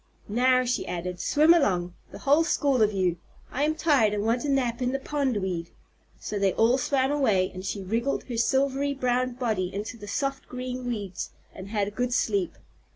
[0.27, 3.17] "Now," she added, "swim along, the whole school of you!
[3.51, 5.69] I am tired and want a nap in the pondweed."
[6.19, 10.47] So they all swam away, and she wriggled her silvery brown body into the soft
[10.47, 12.55] green weeds and had a good sleep.